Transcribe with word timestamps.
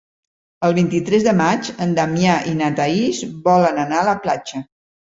El 0.67 0.71
vint-i-tres 0.77 1.25
de 1.27 1.33
maig 1.43 1.69
en 1.87 1.95
Damià 2.01 2.39
i 2.55 2.57
na 2.65 2.73
Thaís 2.83 3.23
volen 3.47 3.83
anar 3.87 4.05
a 4.05 4.11
la 4.13 4.21
platja. 4.29 4.69